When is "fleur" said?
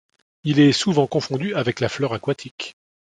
1.87-2.13